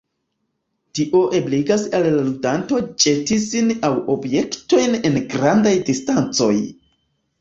[0.99, 6.53] Tio ebligas al la ludanto ĵeti sin aŭ objektojn en grandaj distancoj.